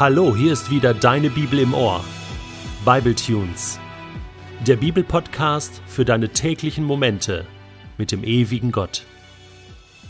Hallo, 0.00 0.34
hier 0.34 0.54
ist 0.54 0.70
wieder 0.70 0.94
deine 0.94 1.28
Bibel 1.28 1.58
im 1.58 1.74
Ohr. 1.74 2.02
Bible 2.86 3.14
Tunes. 3.14 3.78
Der 4.66 4.76
Bibelpodcast 4.76 5.82
für 5.86 6.06
deine 6.06 6.30
täglichen 6.30 6.84
Momente 6.84 7.46
mit 7.98 8.10
dem 8.10 8.24
ewigen 8.24 8.72
Gott. 8.72 9.04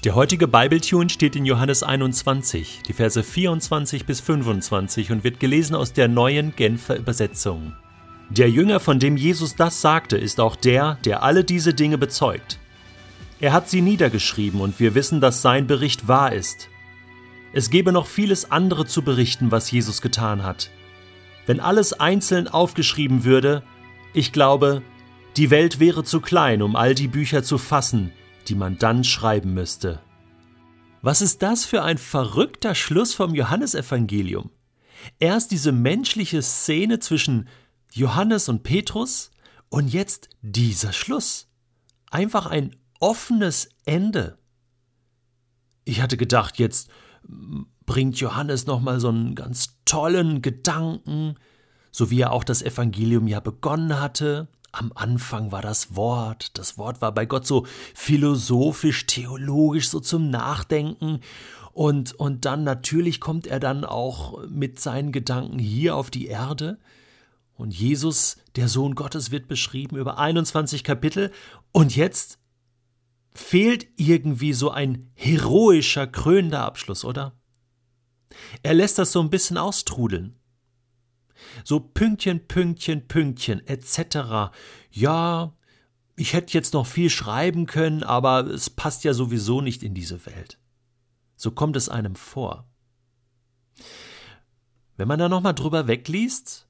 Der 0.04 0.14
heutige 0.14 0.46
Bibletune 0.46 1.10
steht 1.10 1.34
in 1.34 1.44
Johannes 1.44 1.82
21, 1.82 2.82
die 2.86 2.92
Verse 2.92 3.20
24 3.20 4.06
bis 4.06 4.20
25 4.20 5.10
und 5.10 5.24
wird 5.24 5.40
gelesen 5.40 5.74
aus 5.74 5.92
der 5.92 6.06
neuen 6.06 6.54
Genfer 6.54 6.96
Übersetzung. 6.96 7.72
Der 8.28 8.48
Jünger, 8.48 8.78
von 8.78 9.00
dem 9.00 9.16
Jesus 9.16 9.56
das 9.56 9.80
sagte, 9.80 10.16
ist 10.16 10.38
auch 10.38 10.54
der, 10.54 10.98
der 11.04 11.24
alle 11.24 11.42
diese 11.42 11.74
Dinge 11.74 11.98
bezeugt. 11.98 12.60
Er 13.40 13.52
hat 13.52 13.68
sie 13.68 13.80
niedergeschrieben 13.80 14.60
und 14.60 14.78
wir 14.78 14.94
wissen, 14.94 15.20
dass 15.20 15.42
sein 15.42 15.66
Bericht 15.66 16.06
wahr 16.06 16.32
ist. 16.32 16.68
Es 17.52 17.70
gäbe 17.70 17.92
noch 17.92 18.06
vieles 18.06 18.50
andere 18.50 18.86
zu 18.86 19.02
berichten, 19.02 19.50
was 19.50 19.70
Jesus 19.70 20.02
getan 20.02 20.44
hat. 20.44 20.70
Wenn 21.46 21.58
alles 21.58 21.92
einzeln 21.92 22.46
aufgeschrieben 22.46 23.24
würde, 23.24 23.62
ich 24.14 24.32
glaube, 24.32 24.82
die 25.36 25.50
Welt 25.50 25.80
wäre 25.80 26.04
zu 26.04 26.20
klein, 26.20 26.62
um 26.62 26.76
all 26.76 26.94
die 26.94 27.08
Bücher 27.08 27.42
zu 27.42 27.58
fassen, 27.58 28.12
die 28.48 28.54
man 28.54 28.78
dann 28.78 29.04
schreiben 29.04 29.54
müsste. 29.54 30.00
Was 31.02 31.22
ist 31.22 31.42
das 31.42 31.64
für 31.64 31.82
ein 31.82 31.98
verrückter 31.98 32.74
Schluss 32.74 33.14
vom 33.14 33.34
Johannesevangelium? 33.34 34.50
Erst 35.18 35.50
diese 35.50 35.72
menschliche 35.72 36.42
Szene 36.42 36.98
zwischen 36.98 37.48
Johannes 37.92 38.48
und 38.48 38.62
Petrus 38.62 39.30
und 39.70 39.88
jetzt 39.88 40.28
dieser 40.42 40.92
Schluss. 40.92 41.48
Einfach 42.10 42.46
ein 42.46 42.76
offenes 43.00 43.70
Ende. 43.86 44.38
Ich 45.84 46.02
hatte 46.02 46.16
gedacht, 46.16 46.58
jetzt 46.58 46.90
bringt 47.86 48.20
Johannes 48.20 48.66
nochmal 48.66 49.00
so 49.00 49.08
einen 49.08 49.34
ganz 49.34 49.78
tollen 49.84 50.42
Gedanken, 50.42 51.34
so 51.90 52.10
wie 52.10 52.20
er 52.20 52.32
auch 52.32 52.44
das 52.44 52.62
Evangelium 52.62 53.26
ja 53.26 53.40
begonnen 53.40 54.00
hatte. 54.00 54.48
Am 54.72 54.92
Anfang 54.94 55.50
war 55.50 55.62
das 55.62 55.96
Wort, 55.96 56.56
das 56.56 56.78
Wort 56.78 57.00
war 57.00 57.12
bei 57.12 57.26
Gott 57.26 57.46
so 57.46 57.66
philosophisch, 57.94 59.06
theologisch, 59.06 59.88
so 59.88 59.98
zum 59.98 60.30
Nachdenken. 60.30 61.20
Und, 61.72 62.12
und 62.14 62.44
dann 62.44 62.62
natürlich 62.64 63.20
kommt 63.20 63.46
er 63.46 63.58
dann 63.58 63.84
auch 63.84 64.46
mit 64.48 64.80
seinen 64.80 65.12
Gedanken 65.12 65.58
hier 65.58 65.96
auf 65.96 66.10
die 66.10 66.26
Erde. 66.26 66.78
Und 67.54 67.74
Jesus, 67.74 68.38
der 68.56 68.68
Sohn 68.68 68.94
Gottes, 68.94 69.30
wird 69.30 69.48
beschrieben 69.48 69.96
über 69.96 70.18
21 70.18 70.84
Kapitel. 70.84 71.30
Und 71.72 71.94
jetzt 71.94 72.39
fehlt 73.50 73.88
irgendwie 73.96 74.52
so 74.52 74.70
ein 74.70 75.10
heroischer, 75.16 76.06
krönender 76.06 76.62
Abschluss, 76.62 77.04
oder? 77.04 77.36
Er 78.62 78.74
lässt 78.74 78.96
das 78.96 79.10
so 79.10 79.20
ein 79.20 79.28
bisschen 79.28 79.58
austrudeln. 79.58 80.38
So 81.64 81.80
Pünktchen, 81.80 82.46
Pünktchen, 82.46 83.08
Pünktchen, 83.08 83.66
etc. 83.66 84.54
Ja, 84.92 85.52
ich 86.14 86.32
hätte 86.32 86.52
jetzt 86.52 86.74
noch 86.74 86.86
viel 86.86 87.10
schreiben 87.10 87.66
können, 87.66 88.04
aber 88.04 88.46
es 88.46 88.70
passt 88.70 89.02
ja 89.02 89.14
sowieso 89.14 89.60
nicht 89.60 89.82
in 89.82 89.94
diese 89.94 90.24
Welt. 90.26 90.60
So 91.34 91.50
kommt 91.50 91.74
es 91.74 91.88
einem 91.88 92.14
vor. 92.14 92.70
Wenn 94.96 95.08
man 95.08 95.18
da 95.18 95.28
nochmal 95.28 95.56
drüber 95.56 95.88
wegliest 95.88 96.68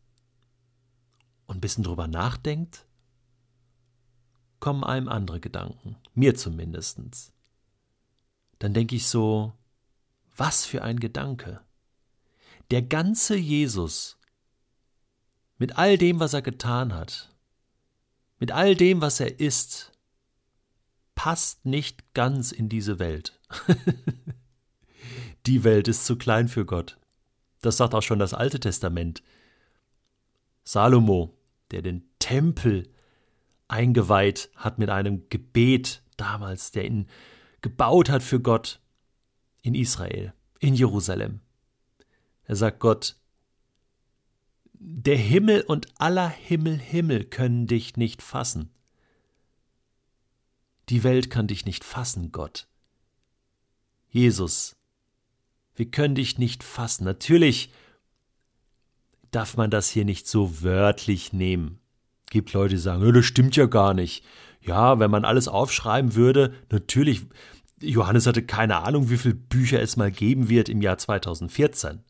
und 1.44 1.58
ein 1.58 1.60
bisschen 1.60 1.84
drüber 1.84 2.08
nachdenkt, 2.08 2.86
kommen 4.60 4.84
einem 4.84 5.08
andere 5.08 5.40
Gedanken, 5.40 5.96
mir 6.14 6.34
zumindestens. 6.34 7.32
Dann 8.58 8.74
denke 8.74 8.94
ich 8.94 9.06
so, 9.06 9.54
was 10.36 10.66
für 10.66 10.82
ein 10.82 11.00
Gedanke. 11.00 11.60
Der 12.70 12.82
ganze 12.82 13.36
Jesus, 13.36 14.18
mit 15.58 15.76
all 15.76 15.98
dem, 15.98 16.20
was 16.20 16.34
er 16.34 16.42
getan 16.42 16.94
hat, 16.94 17.34
mit 18.38 18.52
all 18.52 18.74
dem, 18.74 19.00
was 19.00 19.20
er 19.20 19.40
ist, 19.40 19.92
passt 21.14 21.66
nicht 21.66 22.14
ganz 22.14 22.52
in 22.52 22.68
diese 22.68 22.98
Welt. 22.98 23.38
Die 25.46 25.64
Welt 25.64 25.88
ist 25.88 26.06
zu 26.06 26.16
klein 26.16 26.48
für 26.48 26.64
Gott. 26.64 26.98
Das 27.60 27.76
sagt 27.76 27.94
auch 27.94 28.02
schon 28.02 28.18
das 28.18 28.34
Alte 28.34 28.60
Testament. 28.60 29.22
Salomo, 30.64 31.36
der 31.70 31.82
den 31.82 32.08
Tempel 32.18 32.90
eingeweiht 33.70 34.50
hat 34.56 34.78
mit 34.78 34.90
einem 34.90 35.28
Gebet 35.28 36.02
damals, 36.16 36.72
der 36.72 36.84
ihn 36.84 37.08
gebaut 37.60 38.10
hat 38.10 38.22
für 38.22 38.40
Gott 38.40 38.80
in 39.62 39.74
Israel, 39.74 40.34
in 40.58 40.74
Jerusalem. 40.74 41.40
Er 42.44 42.56
sagt 42.56 42.80
Gott, 42.80 43.16
der 44.72 45.16
Himmel 45.16 45.62
und 45.62 45.88
aller 46.00 46.28
Himmel 46.28 46.78
Himmel 46.78 47.24
können 47.24 47.66
dich 47.66 47.96
nicht 47.96 48.22
fassen. 48.22 48.70
Die 50.88 51.04
Welt 51.04 51.30
kann 51.30 51.46
dich 51.46 51.64
nicht 51.64 51.84
fassen, 51.84 52.32
Gott. 52.32 52.66
Jesus, 54.08 54.76
wir 55.76 55.90
können 55.90 56.16
dich 56.16 56.38
nicht 56.38 56.64
fassen. 56.64 57.04
Natürlich 57.04 57.72
darf 59.30 59.56
man 59.56 59.70
das 59.70 59.88
hier 59.88 60.04
nicht 60.04 60.26
so 60.26 60.62
wörtlich 60.62 61.32
nehmen 61.32 61.80
gibt 62.30 62.52
Leute, 62.52 62.76
die 62.76 62.80
sagen, 62.80 63.12
das 63.12 63.24
stimmt 63.26 63.56
ja 63.56 63.66
gar 63.66 63.92
nicht. 63.92 64.24
Ja, 64.62 64.98
wenn 64.98 65.10
man 65.10 65.24
alles 65.24 65.48
aufschreiben 65.48 66.14
würde, 66.14 66.54
natürlich, 66.70 67.22
Johannes 67.80 68.26
hatte 68.26 68.42
keine 68.42 68.78
Ahnung, 68.78 69.10
wie 69.10 69.18
viele 69.18 69.34
Bücher 69.34 69.80
es 69.80 69.96
mal 69.96 70.10
geben 70.10 70.48
wird 70.48 70.68
im 70.68 70.82
Jahr 70.82 70.98
2014. 70.98 72.00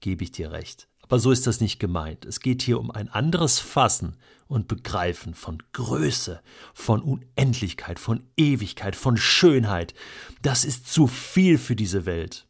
Gebe 0.00 0.24
ich 0.24 0.32
dir 0.32 0.50
recht. 0.50 0.88
Aber 1.02 1.20
so 1.20 1.30
ist 1.30 1.46
das 1.46 1.60
nicht 1.60 1.78
gemeint. 1.78 2.24
Es 2.24 2.40
geht 2.40 2.62
hier 2.62 2.80
um 2.80 2.90
ein 2.90 3.08
anderes 3.08 3.60
Fassen 3.60 4.16
und 4.48 4.66
Begreifen 4.66 5.34
von 5.34 5.62
Größe, 5.72 6.40
von 6.74 7.00
Unendlichkeit, 7.00 8.00
von 8.00 8.24
Ewigkeit, 8.36 8.96
von 8.96 9.16
Schönheit. 9.16 9.94
Das 10.42 10.64
ist 10.64 10.92
zu 10.92 11.06
viel 11.06 11.58
für 11.58 11.76
diese 11.76 12.06
Welt. 12.06 12.48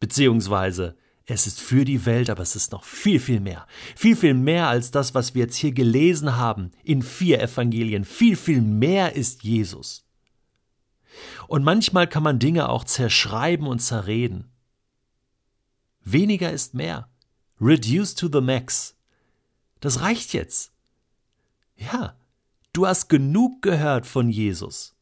Beziehungsweise 0.00 0.96
es 1.26 1.46
ist 1.46 1.60
für 1.60 1.84
die 1.84 2.04
Welt, 2.04 2.30
aber 2.30 2.42
es 2.42 2.56
ist 2.56 2.72
noch 2.72 2.84
viel, 2.84 3.20
viel 3.20 3.40
mehr. 3.40 3.66
Viel, 3.96 4.16
viel 4.16 4.34
mehr 4.34 4.68
als 4.68 4.90
das, 4.90 5.14
was 5.14 5.34
wir 5.34 5.42
jetzt 5.42 5.56
hier 5.56 5.72
gelesen 5.72 6.36
haben 6.36 6.72
in 6.82 7.02
vier 7.02 7.40
Evangelien. 7.40 8.04
Viel, 8.04 8.36
viel 8.36 8.60
mehr 8.60 9.14
ist 9.14 9.44
Jesus. 9.44 10.04
Und 11.46 11.62
manchmal 11.62 12.08
kann 12.08 12.22
man 12.22 12.38
Dinge 12.38 12.68
auch 12.68 12.84
zerschreiben 12.84 13.66
und 13.66 13.80
zerreden. 13.80 14.50
Weniger 16.04 16.50
ist 16.52 16.74
mehr. 16.74 17.08
Reduce 17.60 18.14
to 18.14 18.28
the 18.32 18.40
max. 18.40 18.96
Das 19.80 20.00
reicht 20.00 20.32
jetzt. 20.32 20.72
Ja, 21.76 22.16
du 22.72 22.86
hast 22.86 23.08
genug 23.08 23.62
gehört 23.62 24.06
von 24.06 24.28
Jesus. 24.28 24.96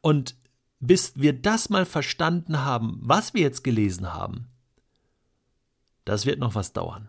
Und 0.00 0.36
bis 0.80 1.12
wir 1.16 1.32
das 1.32 1.70
mal 1.70 1.86
verstanden 1.86 2.64
haben, 2.64 2.98
was 3.02 3.34
wir 3.34 3.42
jetzt 3.42 3.64
gelesen 3.64 4.12
haben, 4.12 4.48
das 6.04 6.24
wird 6.24 6.38
noch 6.38 6.54
was 6.54 6.72
dauern. 6.72 7.08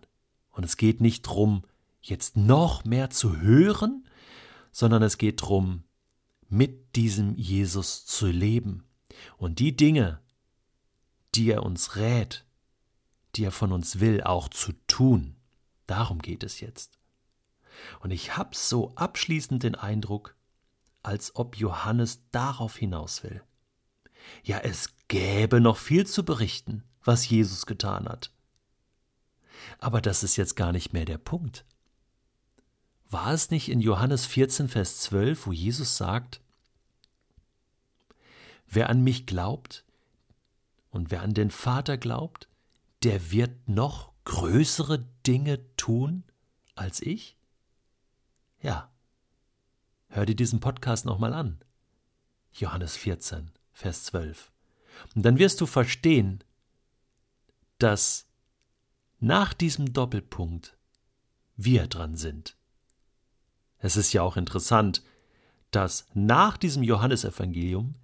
Und 0.51 0.63
es 0.63 0.75
geht 0.75 1.01
nicht 1.01 1.27
darum, 1.27 1.63
jetzt 2.01 2.35
noch 2.35 2.83
mehr 2.83 3.09
zu 3.09 3.39
hören, 3.39 4.07
sondern 4.71 5.03
es 5.03 5.17
geht 5.17 5.41
darum, 5.41 5.83
mit 6.49 6.95
diesem 6.95 7.35
Jesus 7.35 8.05
zu 8.05 8.27
leben 8.27 8.83
und 9.37 9.59
die 9.59 9.75
Dinge, 9.75 10.19
die 11.35 11.51
er 11.51 11.63
uns 11.63 11.95
rät, 11.95 12.45
die 13.35 13.45
er 13.45 13.51
von 13.51 13.71
uns 13.71 13.99
will, 13.99 14.23
auch 14.23 14.49
zu 14.49 14.73
tun. 14.87 15.35
Darum 15.85 16.19
geht 16.19 16.43
es 16.43 16.59
jetzt. 16.59 16.99
Und 17.99 18.11
ich 18.11 18.35
habe 18.35 18.55
so 18.55 18.95
abschließend 18.95 19.63
den 19.63 19.75
Eindruck, 19.75 20.35
als 21.03 21.35
ob 21.35 21.55
Johannes 21.57 22.23
darauf 22.31 22.75
hinaus 22.75 23.23
will. 23.23 23.41
Ja, 24.43 24.59
es 24.59 24.89
gäbe 25.07 25.59
noch 25.59 25.77
viel 25.77 26.05
zu 26.05 26.23
berichten, 26.23 26.83
was 27.03 27.29
Jesus 27.29 27.65
getan 27.65 28.07
hat. 28.07 28.31
Aber 29.79 30.01
das 30.01 30.23
ist 30.23 30.35
jetzt 30.35 30.55
gar 30.55 30.71
nicht 30.71 30.93
mehr 30.93 31.05
der 31.05 31.17
Punkt. 31.17 31.65
War 33.09 33.33
es 33.33 33.49
nicht 33.49 33.69
in 33.69 33.81
Johannes 33.81 34.25
14, 34.25 34.69
Vers 34.69 34.99
12, 34.99 35.47
wo 35.47 35.51
Jesus 35.51 35.97
sagt, 35.97 36.41
Wer 38.67 38.89
an 38.89 39.03
mich 39.03 39.25
glaubt 39.25 39.83
und 40.91 41.09
wer 41.09 41.21
an 41.23 41.33
den 41.33 41.49
Vater 41.49 41.97
glaubt, 41.97 42.47
der 43.01 43.31
wird 43.31 43.67
noch 43.67 44.11
größere 44.25 45.05
Dinge 45.25 45.75
tun 45.75 46.23
als 46.75 47.01
ich? 47.01 47.35
Ja. 48.61 48.91
Hör 50.09 50.25
dir 50.25 50.35
diesen 50.35 50.59
Podcast 50.59 51.05
nochmal 51.05 51.33
an. 51.33 51.59
Johannes 52.51 52.95
14. 52.95 53.51
Vers 53.79 54.03
12. 54.03 54.51
Und 55.15 55.25
dann 55.25 55.39
wirst 55.39 55.61
du 55.61 55.65
verstehen, 55.65 56.43
dass 57.77 58.27
nach 59.21 59.53
diesem 59.53 59.93
Doppelpunkt 59.93 60.77
wir 61.55 61.87
dran 61.87 62.17
sind. 62.17 62.57
Es 63.77 63.95
ist 63.95 64.11
ja 64.11 64.21
auch 64.21 64.35
interessant, 64.35 65.01
dass 65.71 66.07
nach 66.13 66.57
diesem 66.57 66.83
Johannesevangelium 66.83 67.95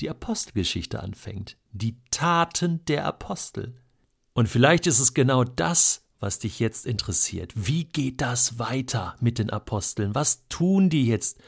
die 0.00 0.08
Apostelgeschichte 0.10 1.00
anfängt, 1.00 1.56
die 1.72 1.96
Taten 2.12 2.84
der 2.84 3.04
Apostel. 3.04 3.74
Und 4.32 4.48
vielleicht 4.48 4.86
ist 4.86 5.00
es 5.00 5.12
genau 5.12 5.42
das, 5.42 6.04
was 6.20 6.38
dich 6.38 6.60
jetzt 6.60 6.86
interessiert. 6.86 7.52
Wie 7.56 7.82
geht 7.84 8.20
das 8.20 8.60
weiter 8.60 9.16
mit 9.18 9.40
den 9.40 9.50
Aposteln? 9.50 10.14
Was 10.14 10.46
tun 10.48 10.88
die 10.88 11.06
jetzt 11.06 11.40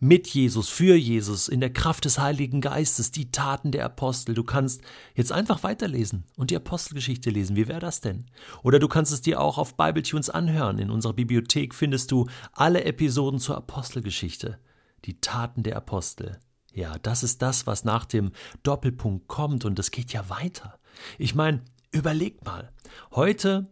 mit 0.00 0.28
Jesus, 0.28 0.68
für 0.68 0.94
Jesus, 0.94 1.48
in 1.48 1.60
der 1.60 1.72
Kraft 1.72 2.04
des 2.04 2.18
Heiligen 2.18 2.60
Geistes, 2.60 3.10
die 3.10 3.32
Taten 3.32 3.72
der 3.72 3.84
Apostel? 3.84 4.34
Du 4.34 4.44
kannst 4.44 4.82
jetzt 5.14 5.32
einfach 5.32 5.62
weiterlesen 5.62 6.24
und 6.36 6.50
die 6.50 6.56
Apostelgeschichte 6.56 7.30
lesen. 7.30 7.56
Wie 7.56 7.68
wäre 7.68 7.80
das 7.80 8.00
denn? 8.00 8.26
Oder 8.62 8.78
du 8.78 8.88
kannst 8.88 9.12
es 9.12 9.22
dir 9.22 9.40
auch 9.40 9.58
auf 9.58 9.76
Bibletunes 9.76 10.30
anhören. 10.30 10.78
In 10.78 10.90
unserer 10.90 11.14
Bibliothek 11.14 11.74
findest 11.74 12.12
du 12.12 12.26
alle 12.52 12.84
Episoden 12.84 13.40
zur 13.40 13.56
Apostelgeschichte. 13.56 14.58
Die 15.04 15.20
Taten 15.20 15.62
der 15.62 15.76
Apostel. 15.76 16.38
Ja, 16.72 16.96
das 16.98 17.22
ist 17.22 17.42
das, 17.42 17.66
was 17.66 17.84
nach 17.84 18.04
dem 18.04 18.32
Doppelpunkt 18.62 19.26
kommt 19.26 19.64
und 19.64 19.78
es 19.78 19.90
geht 19.90 20.12
ja 20.12 20.28
weiter. 20.28 20.78
Ich 21.18 21.34
meine, 21.34 21.62
überleg 21.90 22.44
mal. 22.44 22.72
Heute 23.12 23.66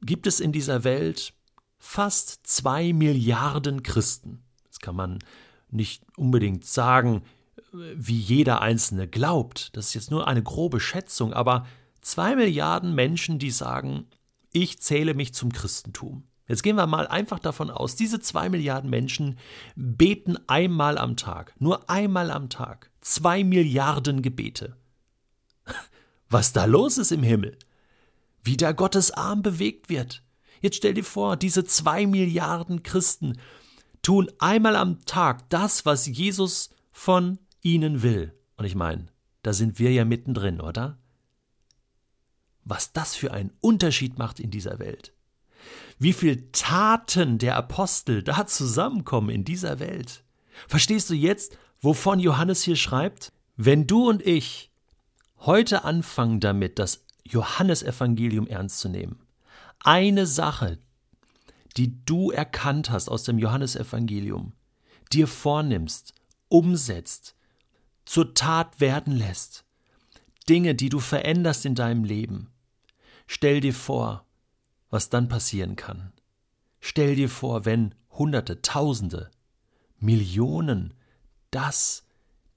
gibt 0.00 0.26
es 0.26 0.40
in 0.40 0.52
dieser 0.52 0.84
Welt 0.84 1.34
fast 1.78 2.46
zwei 2.46 2.92
Milliarden 2.92 3.82
Christen. 3.82 4.43
Kann 4.84 4.96
man 4.96 5.18
nicht 5.70 6.04
unbedingt 6.16 6.64
sagen, 6.64 7.22
wie 7.72 8.18
jeder 8.18 8.60
Einzelne 8.60 9.08
glaubt. 9.08 9.76
Das 9.76 9.88
ist 9.88 9.94
jetzt 9.94 10.10
nur 10.10 10.28
eine 10.28 10.42
grobe 10.42 10.78
Schätzung, 10.78 11.32
aber 11.32 11.66
zwei 12.00 12.36
Milliarden 12.36 12.94
Menschen, 12.94 13.38
die 13.38 13.50
sagen, 13.50 14.06
ich 14.52 14.80
zähle 14.80 15.14
mich 15.14 15.34
zum 15.34 15.52
Christentum. 15.52 16.24
Jetzt 16.46 16.62
gehen 16.62 16.76
wir 16.76 16.86
mal 16.86 17.08
einfach 17.08 17.38
davon 17.38 17.70
aus, 17.70 17.96
diese 17.96 18.20
zwei 18.20 18.48
Milliarden 18.48 18.90
Menschen 18.90 19.38
beten 19.74 20.38
einmal 20.46 20.98
am 20.98 21.16
Tag, 21.16 21.54
nur 21.58 21.88
einmal 21.88 22.30
am 22.30 22.50
Tag, 22.50 22.90
zwei 23.00 23.42
Milliarden 23.42 24.20
Gebete. 24.20 24.76
Was 26.28 26.52
da 26.52 26.66
los 26.66 26.98
ist 26.98 27.12
im 27.12 27.22
Himmel? 27.22 27.58
wie 28.44 28.56
da 28.56 28.72
Gottes 28.72 29.10
Arm 29.10 29.42
bewegt 29.42 29.88
wird. 29.88 30.22
Jetzt 30.60 30.76
stell 30.76 30.94
dir 30.94 31.04
vor, 31.04 31.36
diese 31.36 31.64
zwei 31.64 32.06
Milliarden 32.06 32.82
Christen 32.82 33.38
tun 34.04 34.30
einmal 34.38 34.76
am 34.76 35.04
Tag 35.04 35.48
das, 35.50 35.84
was 35.84 36.06
Jesus 36.06 36.70
von 36.92 37.38
ihnen 37.62 38.02
will. 38.02 38.32
Und 38.56 38.64
ich 38.64 38.74
meine, 38.74 39.06
da 39.42 39.52
sind 39.52 39.78
wir 39.78 39.90
ja 39.90 40.04
mittendrin, 40.04 40.60
oder? 40.60 40.98
Was 42.64 42.92
das 42.92 43.16
für 43.16 43.32
einen 43.32 43.52
Unterschied 43.60 44.18
macht 44.18 44.38
in 44.38 44.50
dieser 44.50 44.78
Welt. 44.78 45.12
Wie 45.98 46.12
viel 46.12 46.48
Taten 46.52 47.38
der 47.38 47.56
Apostel 47.56 48.22
da 48.22 48.46
zusammenkommen 48.46 49.30
in 49.30 49.44
dieser 49.44 49.80
Welt. 49.80 50.22
Verstehst 50.68 51.10
du 51.10 51.14
jetzt, 51.14 51.58
wovon 51.80 52.20
Johannes 52.20 52.62
hier 52.62 52.76
schreibt? 52.76 53.32
Wenn 53.56 53.86
du 53.86 54.08
und 54.08 54.24
ich 54.26 54.70
heute 55.40 55.84
anfangen 55.84 56.40
damit, 56.40 56.78
das 56.78 57.04
Johannesevangelium 57.24 58.46
ernst 58.46 58.80
zu 58.80 58.88
nehmen. 58.88 59.18
Eine 59.80 60.26
Sache, 60.26 60.78
die 61.76 62.04
du 62.04 62.30
erkannt 62.30 62.90
hast 62.90 63.08
aus 63.08 63.24
dem 63.24 63.38
Johannesevangelium, 63.38 64.52
dir 65.12 65.26
vornimmst, 65.26 66.14
umsetzt, 66.48 67.34
zur 68.04 68.34
Tat 68.34 68.80
werden 68.80 69.16
lässt, 69.16 69.64
Dinge, 70.48 70.74
die 70.74 70.88
du 70.88 71.00
veränderst 71.00 71.64
in 71.64 71.74
deinem 71.74 72.04
Leben. 72.04 72.50
Stell 73.26 73.60
dir 73.60 73.74
vor, 73.74 74.26
was 74.90 75.08
dann 75.08 75.28
passieren 75.28 75.76
kann. 75.76 76.12
Stell 76.80 77.16
dir 77.16 77.30
vor, 77.30 77.64
wenn 77.64 77.94
Hunderte, 78.10 78.60
Tausende, 78.60 79.30
Millionen 79.98 80.94
das 81.50 82.04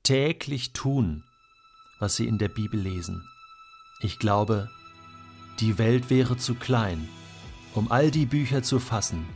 täglich 0.04 0.74
tun, 0.74 1.24
was 2.00 2.18
sie 2.18 2.28
in 2.28 2.38
der 2.38 2.50
Bibel 2.50 2.80
lesen. 2.80 3.28
Ich 4.02 4.20
glaube, 4.20 4.70
die 5.60 5.78
Welt 5.78 6.10
wäre 6.10 6.38
zu 6.38 6.56
klein, 6.56 7.08
um 7.78 7.92
all 7.92 8.10
die 8.10 8.26
Bücher 8.26 8.64
zu 8.64 8.80
fassen, 8.80 9.28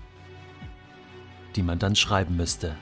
die 1.55 1.61
man 1.61 1.77
dann 1.77 1.95
schreiben 1.95 2.35
müsste. 2.35 2.75